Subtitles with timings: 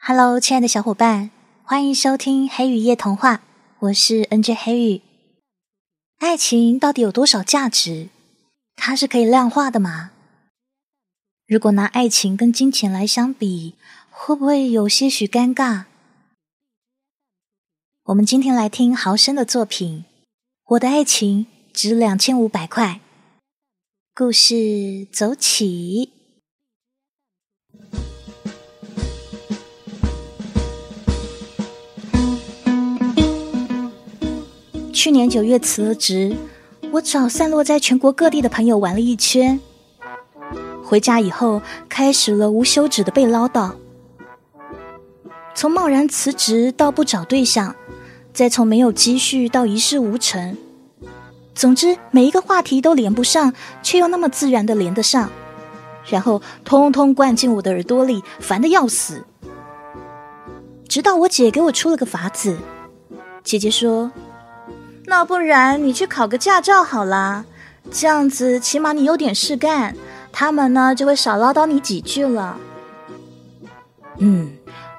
[0.00, 1.30] Hello，亲爱的小伙伴，
[1.64, 3.42] 欢迎收听黑雨夜童话，
[3.80, 5.02] 我是 NJ 黑雨。
[6.18, 8.08] 爱情到底有多少价值？
[8.76, 10.12] 它是可以量化的吗？
[11.46, 13.74] 如果拿爱情跟金钱来相比，
[14.10, 15.84] 会不会有些许尴尬？
[18.04, 20.04] 我们今天来听豪生的作品
[20.68, 23.00] 《我的爱情值两千五百块》，
[24.14, 26.17] 故事走起。
[34.98, 36.34] 去年九月辞了职，
[36.90, 39.60] 我找散落在全国各地的朋友玩了一圈。
[40.82, 43.70] 回家以后，开始了无休止的被唠叨。
[45.54, 47.76] 从贸然辞职到不找对象，
[48.32, 50.58] 再从没有积蓄到一事无成，
[51.54, 53.52] 总之每一个话题都连不上，
[53.84, 55.30] 却又那么自然的连得上，
[56.08, 59.24] 然后通通灌进我的耳朵里，烦得要死。
[60.88, 62.58] 直到我姐给我出了个法子，
[63.44, 64.10] 姐姐说。
[65.08, 67.46] 那不然你去考个驾照好啦，
[67.90, 69.96] 这样子起码你有点事干，
[70.30, 72.60] 他们呢就会少唠叨你几句了。
[74.18, 74.52] 嗯，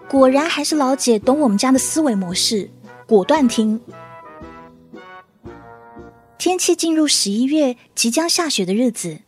[0.09, 2.71] 果然还是老姐懂我们家的思维模式，
[3.05, 3.79] 果断听。
[6.39, 9.19] 天气进入十一月，即将下雪的日子，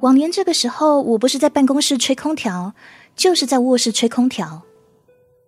[0.00, 2.74] 往年这个时候，我不是在办公室吹空调，
[3.14, 4.62] 就是在卧室吹空调，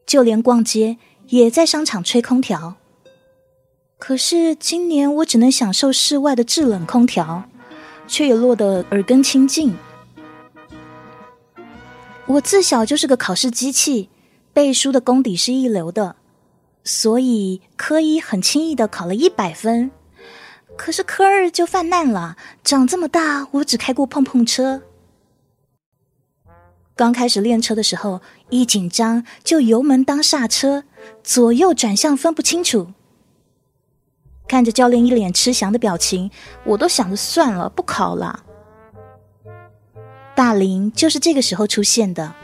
[0.07, 2.77] 就连逛街也在商场吹空调。
[3.99, 7.45] 可是今年我只能享受室外的制冷空调，
[8.07, 9.77] 却也落得耳根清净。
[12.27, 14.11] 我自小就是个考试机器，
[14.53, 16.17] 背书的功底是一流的，
[16.85, 19.91] 所以科一很轻易的考了一百分。
[20.77, 24.83] 可是科二就犯难了，长这么大我只开过碰碰车。
[26.95, 30.85] 刚开始练车的时候，一紧张就油门当刹车，
[31.25, 32.89] 左右转向分不清楚。
[34.49, 36.31] 看着教练一脸吃翔的表情，
[36.65, 38.45] 我都想着算了，不考了。
[40.35, 42.35] 大林就是这个时候出现的。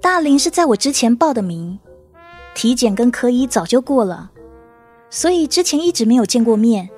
[0.00, 1.78] 大林是在我之前报的名，
[2.54, 4.30] 体检跟科一早就过了，
[5.10, 6.90] 所以之前一直没有见过面。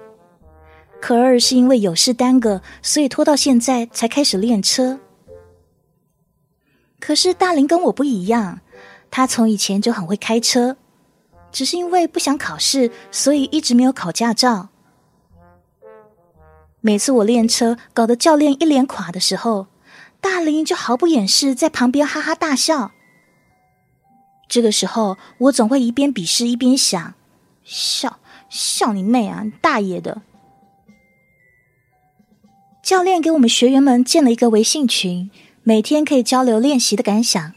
[1.01, 5.01] 科二是因为有事耽搁，所以拖到现在才开始练车。
[6.99, 8.61] 可是大林跟我不一样，
[9.11, 10.79] 他从以前就很会开车。
[11.55, 14.71] 只是因为不想考试，所以一直没有考驾照。
[16.81, 19.69] 每次我练车搞得教练一脸垮的时候，
[20.21, 22.91] 大林就毫不掩饰在旁边哈哈大笑。
[24.49, 27.15] 这个时候，我总会一边鄙视一边想：
[27.63, 28.19] 笑
[28.51, 30.23] 笑你妹啊，大爷的！
[32.83, 35.31] 教练给我们学员们建了一个微信群，
[35.63, 37.53] 每天可以交流练习的感想。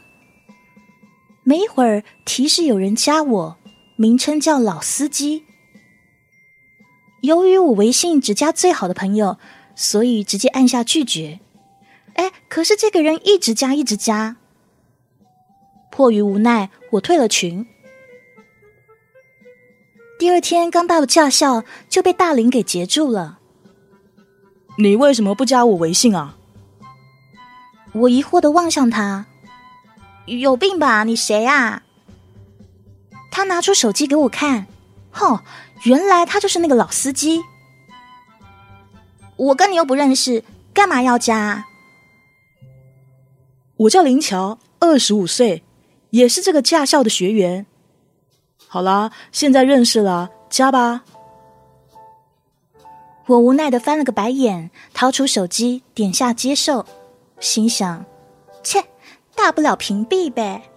[1.42, 3.56] 没一会儿，提示有人加我。
[4.00, 5.44] 名称叫老司机。
[7.22, 9.38] 由于我微信只加最好的朋友，
[9.74, 11.40] 所以直接按下拒绝。
[12.14, 14.36] 哎，可是这个人一直加，一直加。
[15.90, 17.66] 迫于无奈，我退了群。
[20.16, 23.40] 第二天刚到驾校，就被大林给截住了。
[24.76, 26.36] 你为什么不加我微信啊？
[27.92, 29.26] 我疑惑的望向他，
[30.26, 31.02] 有病吧？
[31.02, 31.82] 你谁呀？
[33.38, 34.66] 他拿出手机给我看，
[35.12, 35.38] 吼，
[35.84, 37.40] 原来他就是那个老司机。
[39.36, 40.42] 我跟你又不认识，
[40.74, 41.66] 干嘛要加？
[43.76, 45.62] 我叫林乔，二十五岁，
[46.10, 47.64] 也是这个驾校的学员。
[48.66, 51.04] 好啦，现在认识了，加吧。
[53.26, 56.84] 我无奈的翻了个白眼，掏出手机点下接受，
[57.38, 58.04] 心想：
[58.64, 58.84] 切，
[59.36, 60.68] 大不了屏蔽呗。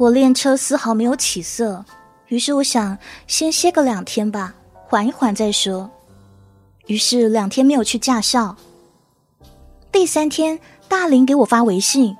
[0.00, 1.84] 我练车丝毫没有起色，
[2.28, 2.96] 于是我想
[3.26, 4.54] 先歇个两天吧，
[4.86, 5.90] 缓一缓再说。
[6.86, 8.56] 于是两天没有去驾校。
[9.92, 10.58] 第三天，
[10.88, 12.16] 大林给我发微信：“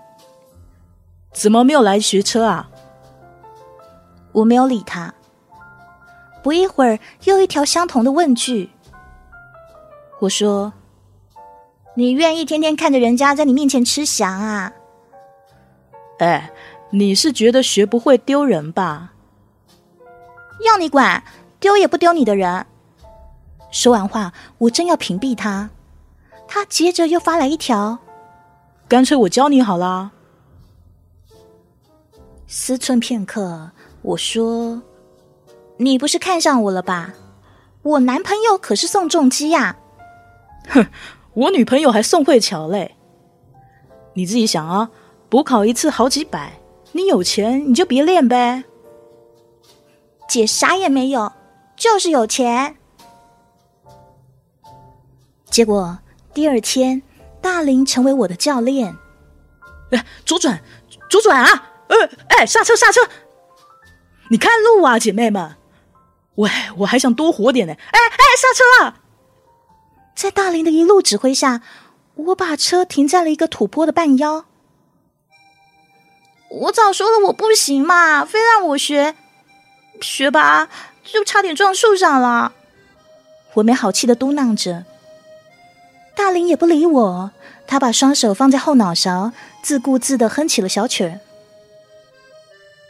[1.32, 2.68] 怎么没有来学车啊？”
[4.32, 5.14] 我没有理他。
[6.42, 8.68] 不一会儿，又一条相同的问句。
[10.18, 10.70] 我说
[11.96, 14.70] ：“你愿意天天看着人家在你面前吃翔啊？”
[16.20, 16.50] 哎。
[16.90, 19.12] 你是觉得学不会丢人吧？
[20.66, 21.22] 要你管，
[21.58, 22.66] 丢也不丢你的人。
[23.70, 25.70] 说完话，我正要屏蔽他，
[26.48, 27.98] 他接着又发来一条
[28.88, 30.10] ：“干脆我教你好啦。”
[32.48, 33.70] 思忖片刻，
[34.02, 34.82] 我说
[35.78, 37.14] ：“你不是看上我了吧？”
[37.82, 39.76] 我男朋友可是宋仲基呀。
[40.68, 40.86] 哼，
[41.32, 42.96] 我女朋友还宋慧乔嘞。
[44.12, 44.90] 你自己想啊，
[45.30, 46.59] 补考一次好几百，
[46.92, 48.64] 你有钱你就别练呗。
[50.28, 51.32] 姐啥也没有，
[51.76, 52.76] 就是有钱。
[55.50, 55.98] 结果
[56.32, 57.02] 第二天，
[57.40, 58.96] 大林成为我的教练。
[59.90, 60.62] 哎，左转，
[61.08, 61.72] 左转啊！
[61.88, 61.96] 呃，
[62.28, 63.00] 哎，刹车，刹车！
[64.30, 65.56] 你看路啊，姐妹们！
[66.36, 66.48] 喂，
[66.78, 67.72] 我还想多活点呢。
[67.72, 69.00] 哎哎，刹车啊！
[70.14, 71.62] 在大林的一路指挥下，
[72.14, 74.44] 我把车停在了一个土坡的半腰。
[76.50, 79.14] 我早说了我不行嘛，非让我学，
[80.00, 80.68] 学吧，
[81.04, 82.52] 就差点撞树上了。
[83.54, 84.84] 我没好气的嘟囔着。
[86.16, 87.30] 大林也不理我，
[87.66, 89.32] 他把双手放在后脑勺，
[89.62, 91.20] 自顾自的哼起了小曲儿。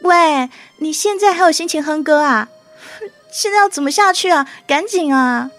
[0.01, 2.49] 喂，你现在还有心情哼歌啊？
[3.31, 4.49] 现在要怎么下去啊？
[4.65, 5.51] 赶紧啊！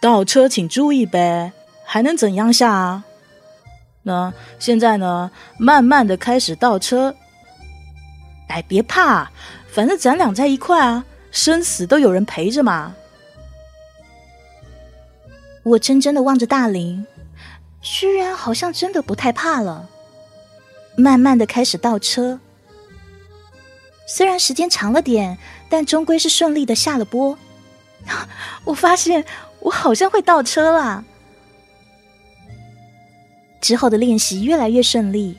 [0.00, 1.52] 倒车请注意呗，
[1.84, 3.04] 还能怎样下啊？
[4.02, 5.30] 那现在呢？
[5.58, 7.14] 慢慢的开始倒车。
[8.48, 9.30] 哎，别怕，
[9.68, 12.94] 反正咱俩在一块啊，生死都有人陪着嘛。
[15.62, 17.06] 我怔怔的望着大林，
[17.80, 19.88] 居然好像真的不太怕了。
[20.96, 22.40] 慢慢的开始倒车，
[24.06, 25.38] 虽然时间长了点，
[25.70, 27.38] 但终归是顺利的下了坡。
[28.66, 29.24] 我发现
[29.60, 31.04] 我好像会倒车了。
[33.62, 35.38] 之后的练习越来越顺利，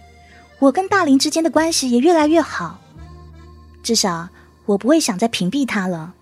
[0.57, 2.79] 我跟大林之间的关系也越来越好。
[3.83, 4.29] 至少
[4.65, 6.15] 我不会想再屏蔽他了。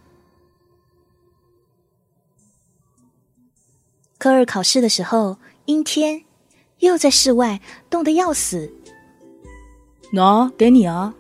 [4.18, 6.24] 科二考试的时候，阴天，
[6.80, 8.74] 又在室外，冻得要死。
[10.12, 11.13] 喏，给你啊！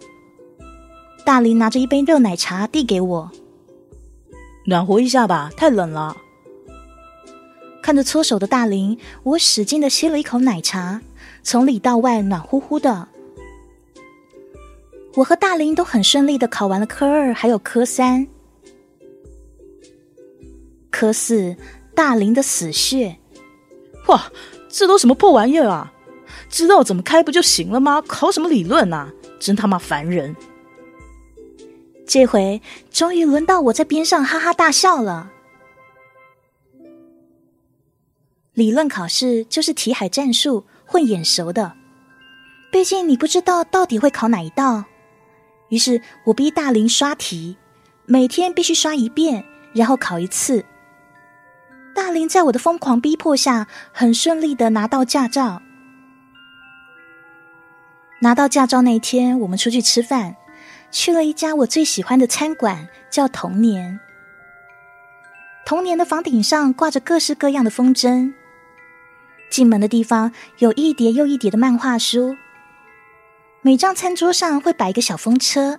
[1.23, 3.31] 大林拿着一杯热奶茶递给我，
[4.65, 6.17] 暖和一下吧，太冷了。
[7.81, 11.01] 看着搓手的大林，我使劲的吸了一口奶茶，
[11.43, 13.07] 从里到外暖乎乎的。
[15.15, 18.27] 我和大林都很顺利的考完了科二，还有科三、
[20.89, 21.55] 科四。
[21.93, 23.17] 大林的死穴，
[24.07, 24.31] 哇，
[24.69, 25.91] 这都什么破玩意儿啊！
[26.49, 28.01] 知道怎么开不就行了吗？
[28.07, 29.11] 考什么理论啊？
[29.37, 30.33] 真他妈烦人！
[32.07, 35.29] 这回终于轮到我在边上哈哈大笑了。
[38.53, 41.73] 理论考试就是题海战术混眼熟的，
[42.69, 44.83] 毕竟你不知道到底会考哪一道。
[45.69, 47.55] 于是我逼大林刷题，
[48.05, 50.65] 每天必须刷一遍，然后考一次。
[51.95, 55.61] 大林在我的疯狂逼迫下，很顺利的拿到驾照。
[58.19, 60.35] 拿到驾照那天，我们出去吃饭，
[60.91, 64.01] 去了一家我最喜欢的餐馆，叫童年。
[65.65, 68.33] 童年的房顶上挂着各式各样的风筝，
[69.51, 72.35] 进门的地方有一叠又一叠的漫画书，
[73.61, 75.77] 每张餐桌上会摆一个小风车，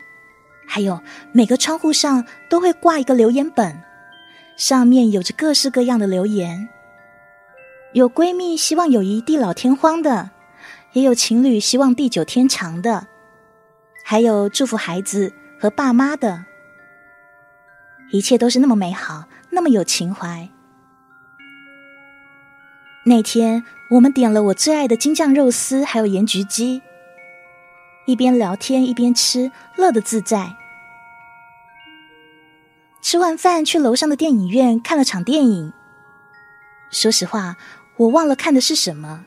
[0.68, 1.00] 还有
[1.32, 3.82] 每个窗户上都会挂一个留言本，
[4.56, 6.68] 上面有着各式各样的留言，
[7.94, 10.30] 有闺蜜希望友谊地老天荒的。
[10.92, 13.06] 也有情侣希望地久天长的，
[14.04, 16.44] 还有祝福孩子和爸妈的，
[18.10, 20.50] 一切都是那么美好，那么有情怀。
[23.04, 26.82] 那天我们点了我最爱的京酱肉丝，还有盐焗鸡，
[28.06, 30.54] 一边聊天一边吃，乐得自在。
[33.02, 35.72] 吃完饭去楼上的电影院看了场电影。
[36.90, 37.56] 说实话，
[37.96, 39.24] 我忘了看的是什么。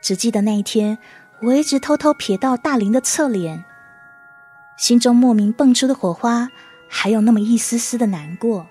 [0.00, 0.96] 只记得那一天，
[1.42, 3.64] 我一直偷偷瞥到大林的侧脸，
[4.78, 6.48] 心中莫名蹦出的火花，
[6.88, 8.66] 还有那么一丝丝的难过。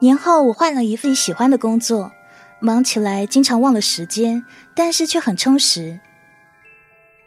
[0.00, 2.10] 年后，我换了一份喜欢的工作，
[2.58, 6.00] 忙起来经常忘了时间，但是却很充实。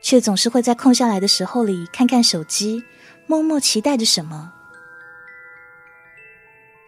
[0.02, 2.84] 却总是会在空下来的时候里看看手机，
[3.28, 4.54] 默默期待着什么。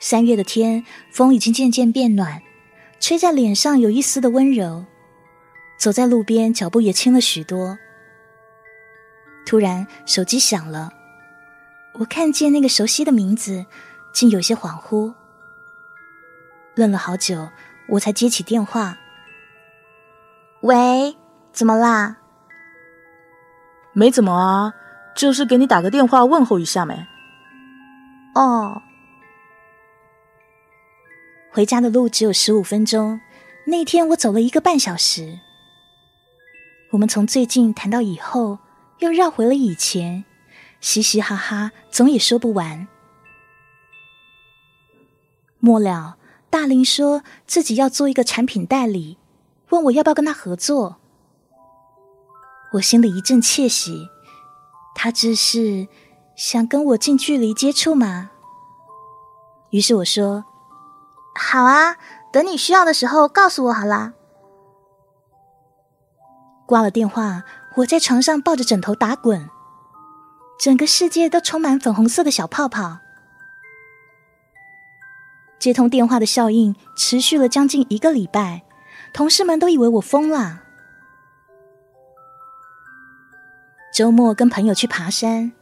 [0.01, 2.41] 三月的天，风已经渐渐变暖，
[2.99, 4.85] 吹在脸上有一丝的温柔。
[5.77, 7.77] 走在路边，脚步也轻了许多。
[9.45, 10.91] 突然，手机响了，
[11.99, 13.65] 我看见那个熟悉的名字，
[14.13, 15.13] 竟有些恍惚。
[16.75, 17.49] 愣了好久，
[17.89, 18.97] 我才接起电话
[20.61, 21.15] ：“喂，
[21.51, 22.17] 怎么啦？”
[23.93, 24.73] 没怎么啊，
[25.15, 27.07] 就是给你打个电话问候一下没。
[28.33, 28.81] 哦，
[31.49, 33.21] 回家的路只有十五分钟，
[33.67, 35.39] 那天我走了一个半小时。
[36.91, 38.59] 我们从最近谈到以后，
[38.99, 40.25] 又绕回了以前，
[40.81, 42.85] 嘻嘻哈哈，总也说不完。
[45.59, 46.17] 末了，
[46.55, 49.17] 大林说自己要做一个产品代理，
[49.71, 50.95] 问我要不要跟他合作。
[52.71, 54.07] 我心里一阵窃喜，
[54.95, 55.89] 他这是
[56.33, 58.31] 想跟我近距离接触吗？
[59.71, 60.45] 于是我说。
[61.37, 61.97] 好啊，
[62.31, 64.13] 等你需要的时候告诉我好啦。
[66.65, 67.43] 挂了电话，
[67.75, 69.49] 我在床上抱着枕头打滚，
[70.57, 72.99] 整个世界都充满粉红色的小泡泡。
[75.65, 78.61] 接通电话的效应持续了将近一个礼拜，
[79.11, 80.61] 同事们都以为我疯了。
[83.91, 85.53] 周末跟朋友去爬山，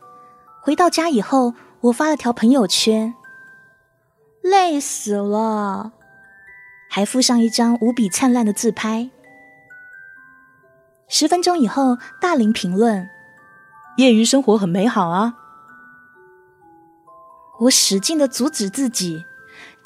[0.61, 3.15] 回到家以后，我发了条朋友圈。
[4.41, 5.93] 累死了，
[6.89, 9.09] 还附上一张无比灿烂的自拍。
[11.07, 13.09] 十分钟以后，大林评论
[13.95, 15.35] ：“业余生活很美好啊。”
[17.61, 19.23] 我使劲的阻止自己，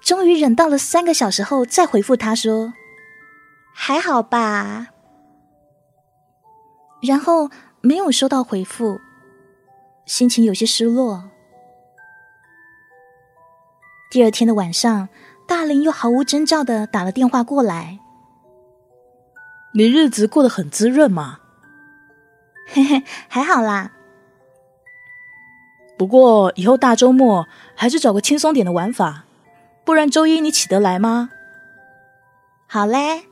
[0.08, 2.72] 终于忍到了三个小时后，再回复他说
[3.76, 4.88] ：“还好吧。”
[7.04, 7.50] 然后
[7.82, 9.02] 没有收到回复，
[10.06, 11.30] 心情有些失落。
[14.10, 15.10] 第二天的晚上，
[15.46, 18.00] 大林又毫无征兆的打了电话过来。
[19.74, 21.40] 你日子过得很滋润吗？
[22.68, 23.92] 嘿嘿，还好啦。
[25.98, 27.46] 不过以后大周末
[27.76, 29.26] 还是找个轻松点的玩法，
[29.88, 31.30] 不然周一你起得来吗？
[32.68, 33.24] 好嘞。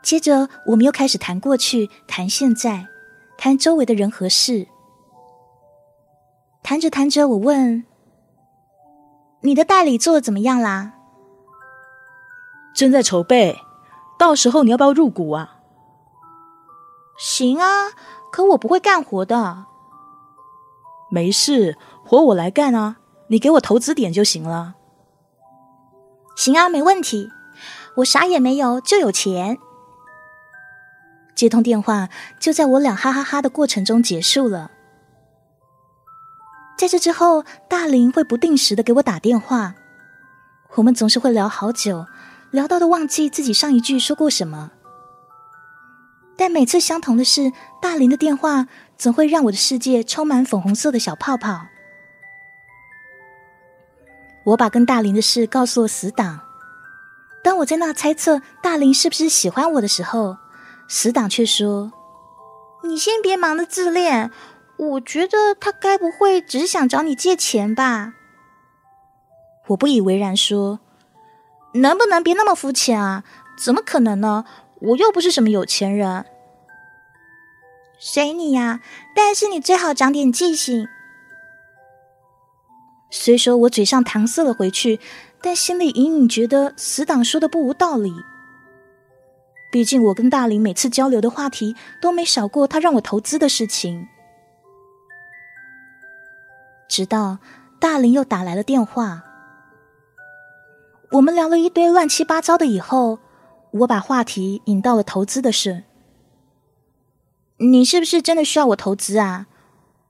[0.00, 2.86] 接着我们又开始谈过去，谈现在，
[3.36, 4.68] 谈周围的人和事。
[6.62, 7.84] 谈着谈着，我问。
[9.40, 10.92] 你的代理做的怎么样啦？
[12.72, 13.58] 正在筹备，
[14.16, 15.56] 到时候你要不要入股啊？
[17.18, 17.90] 行啊，
[18.30, 19.64] 可我不会干活的。
[21.10, 24.76] 没事，活我来干啊，你给我投资点就行了。
[26.36, 27.30] 行啊，没问题，
[27.96, 29.58] 我啥也没有，就有钱。
[31.34, 34.70] 接通电话，就在我俩哈哈哈的过程中结束了。
[36.76, 39.74] 在这之后，大林会不定时的给我打电话，
[40.74, 42.06] 我们总是会聊好久，
[42.50, 44.72] 聊到都忘记自己上一句说过什么。
[46.36, 48.66] 但每次相同的是，大林的电话
[48.98, 51.66] 总会让我的世界充满粉红色的小泡泡。
[54.44, 56.40] 我把跟大林的事告诉了死党，
[57.42, 60.36] 当我在那猜测大林是不是喜欢我的时候，
[60.88, 61.92] 死党却说
[62.84, 64.30] ：“你先别忙着自恋。”
[64.76, 68.14] 我觉得他该不会只是想找你借钱吧？
[69.68, 70.80] 我不以为然说
[71.74, 73.22] ：“能不能别那么肤浅啊？
[73.56, 74.44] 怎么可能呢？
[74.80, 76.26] 我又不是什么有钱人。”
[78.00, 78.80] 随你呀，
[79.14, 80.88] 但是你最好长点记性。
[83.16, 84.98] 虽说我嘴上搪塞了回去，
[85.40, 88.12] 但心里隐隐觉得死党说的不无道理。
[89.70, 94.08] 毕竟我跟大林每次交流的话题都没少过他让我投资的事情。
[96.88, 97.38] 直到
[97.78, 99.22] 大林又打来了电话，
[101.12, 102.66] 我们聊了一堆乱七八糟的。
[102.66, 103.20] 以后
[103.70, 105.84] 我把话题引到了投资的事。
[107.58, 109.46] 你是不是真的需要我投资啊？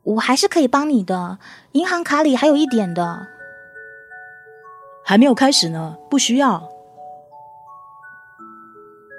[0.05, 1.39] 我还是可以帮你的，
[1.73, 3.27] 银行卡里还有一点的。
[5.05, 6.69] 还没有开始呢，不需要。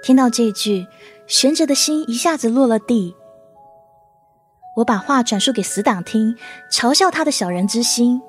[0.02, 0.86] 听到这句，
[1.26, 3.16] 悬着的心一下子落了地。
[4.76, 6.36] 我把话转述给死党听，
[6.70, 8.20] 嘲笑他的小人之心。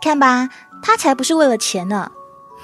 [0.00, 0.48] 看吧，
[0.82, 2.12] 他才不是为了钱呢，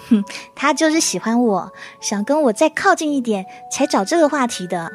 [0.08, 4.90] 哼， 他就是喜欢我，想跟我再靠近一点，才找这个话题的。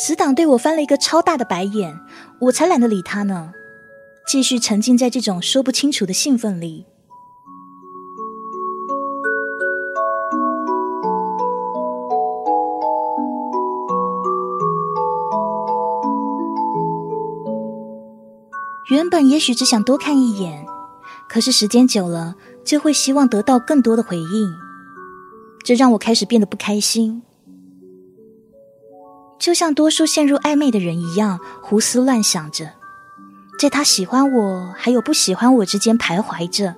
[0.00, 1.98] 死党对我翻了一个超大的白眼，
[2.38, 3.50] 我才懒得理他呢，
[4.28, 6.86] 继续沉浸在这种说不清楚的兴奋里。
[18.92, 20.64] 原本也许只想多看一眼，
[21.28, 24.54] 可是时间久了，就会希望得到更多的回应，
[25.64, 27.24] 这让我开始变得不开心。
[29.38, 32.70] 就像多数陷入暧昧的人一样，胡思乱想着，
[33.58, 36.74] 在他喜欢我还有不喜欢我之间徘徊着，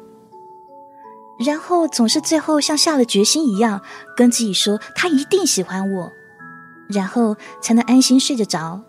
[1.39, 3.81] 然后总是最后像下了决心一样，
[4.17, 6.13] 跟自己说他一定喜欢我，
[6.89, 8.83] 然后才能安心睡得着。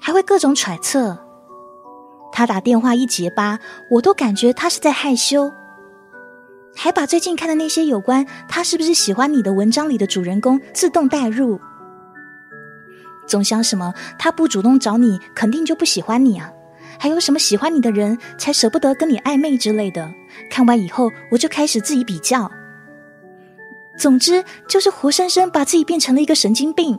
[0.00, 1.16] 还会各种揣测，
[2.32, 3.60] 他打电话一结巴，
[3.92, 5.52] 我都感觉他是在害羞，
[6.74, 11.60] 还把最近看的那些有关他是不是喜欢你的文章里的主人公自动带入，
[13.26, 16.50] 总想什么他不主动找你，肯定就不喜欢你啊。
[16.98, 20.08] 还有什么喜欢你的人才舍不得跟你暧昧之类的？
[20.50, 22.50] 看完以后，我就开始自己比较。
[23.98, 26.98] 总之，就是活生生把自己变成了一个神经病。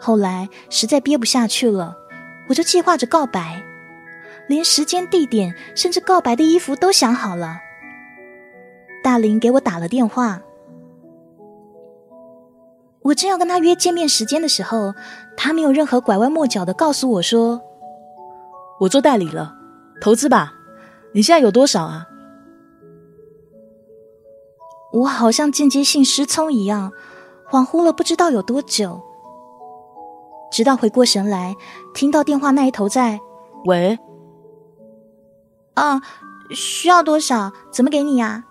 [0.00, 1.96] 后来实在憋不下去了，
[2.48, 3.62] 我就计划着告白，
[4.48, 7.58] 连时间、地点，甚至告白的衣服都想好了。
[9.04, 10.40] 大林给我打了电话，
[13.02, 14.94] 我正要跟他约见面时间的时候，
[15.36, 17.60] 他没有任何拐弯抹角的告诉我说
[18.80, 19.54] ：“我做代理了，
[20.00, 20.54] 投资吧。
[21.12, 22.06] 你现在有多少啊？”
[24.94, 26.90] 我好像间接性失聪一样，
[27.50, 29.02] 恍惚了不知道有多久，
[30.50, 31.54] 直到回过神来，
[31.92, 33.20] 听到电话那一头在
[33.68, 33.98] “喂，
[35.74, 36.00] 啊，
[36.52, 37.52] 需要多少？
[37.70, 38.46] 怎么给你呀？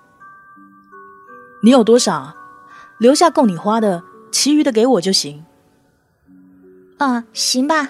[1.63, 2.35] 你有多少？
[2.99, 5.45] 留下够你花的，其余的给我就行。
[6.97, 7.89] 啊，行吧。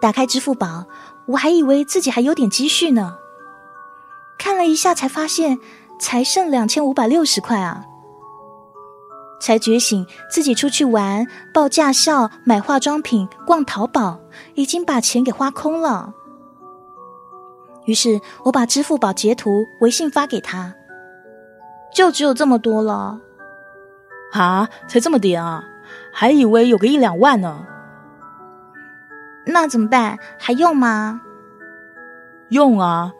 [0.00, 0.86] 打开支付宝，
[1.26, 3.18] 我还以为自己还有点积蓄呢，
[4.38, 5.58] 看了一下才发现。
[6.02, 7.84] 才剩两千五百六十块啊！
[9.38, 14.18] 才觉醒，自己出去玩、报驾校、买化妆品、逛淘宝，
[14.54, 16.14] 已经把钱给花空了。
[17.84, 20.74] 于是我把支付宝截图、微信发给他，
[21.94, 23.20] 就只有这么多了。
[24.32, 25.64] 啊，才这么点啊？
[26.12, 27.66] 还以为有个一两万呢。
[29.46, 30.18] 那怎么办？
[30.38, 31.20] 还用吗？
[32.50, 33.12] 用啊！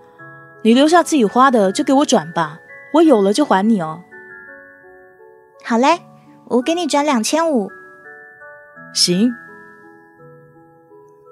[0.62, 2.58] 你留下自己花的，就给我转吧。
[2.94, 4.02] 我有了就还你哦。
[5.64, 6.00] 好嘞，
[6.46, 7.70] 我给你转两千五。
[8.92, 9.34] 行。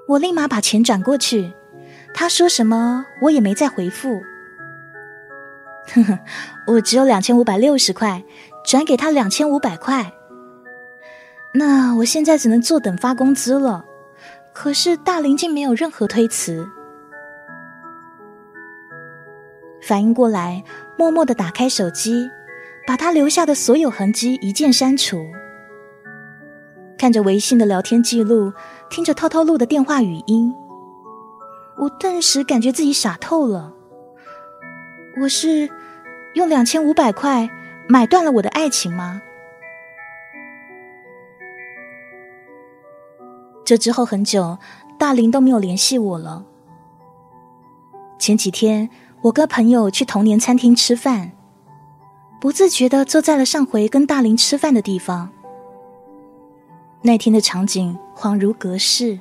[0.09, 1.52] 我立马把钱转过去。
[2.14, 4.23] 他说什么，我也没再回复。
[5.95, 6.18] 呵呵，
[6.66, 8.24] 我只有两千五百六十块，
[8.64, 10.12] 转给他两千五百块。
[11.55, 13.85] 那我现在只能坐等发工资了。
[14.53, 16.68] 可是大林竟没有任何推辞。
[19.83, 20.64] 反应过来。
[20.98, 22.29] 默默的打开手机，
[22.85, 25.24] 把他留下的所有痕迹一键删除。
[26.98, 28.53] 看着微信的聊天记录，
[28.90, 30.53] 听着偷偷录的电话语音，
[31.77, 33.72] 我顿时感觉自己傻透了。
[35.20, 35.70] 我是
[36.38, 37.51] 用两千五百块
[37.88, 39.20] 买断了我的爱情吗？
[43.64, 44.57] 这之后很久，
[44.96, 46.44] 大林都没有联系我了。
[48.18, 48.88] 前几天。
[49.20, 51.33] 我跟朋友去童年餐厅吃饭，
[52.40, 55.29] 不自觉的坐在了上回跟大林吃饭的地方。
[57.03, 59.18] 那天的场景恍如隔世。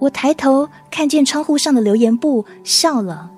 [0.00, 3.30] 我抬头看见窗户上的留言簿，笑了。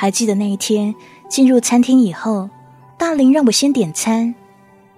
[0.00, 0.94] 还记得那一天
[1.28, 2.48] 进入餐厅以后，
[2.96, 4.32] 大林让我先点餐，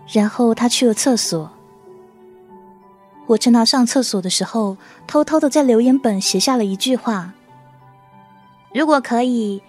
[0.07, 1.51] 然后他去了厕所。
[3.27, 7.33] 我趁他上厕所的时候，偷偷的在留言本写下了一句话。
[8.75, 9.63] 如果可以，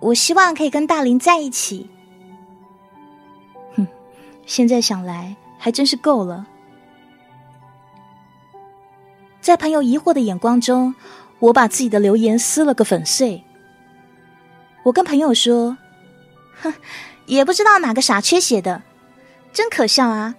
[0.00, 1.88] 我希望可以跟大林在一起。
[3.76, 3.86] 哼，
[4.44, 6.46] 现在想来还真是够了。
[9.40, 10.94] 在朋友疑惑的眼光中，
[11.38, 13.42] 我把自己的留言撕了个粉碎。
[14.84, 15.76] 我跟朋友说
[16.62, 16.72] ：“哼，
[17.26, 18.82] 也不知道哪个傻缺写的，
[19.52, 20.34] 真可笑啊！